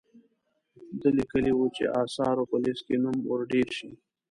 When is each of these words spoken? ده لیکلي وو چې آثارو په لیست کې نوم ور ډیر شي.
ده 0.99 1.07
لیکلي 1.17 1.51
وو 1.55 1.67
چې 1.75 1.83
آثارو 2.03 2.43
په 2.51 2.57
لیست 2.63 2.83
کې 2.87 2.95
نوم 3.03 3.17
ور 3.29 3.41
ډیر 3.51 3.67
شي. 3.77 3.89